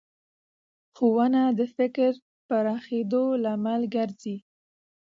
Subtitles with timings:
[0.95, 2.11] ښوونه د فکر
[2.47, 4.37] پراخېدو لامل ګرځي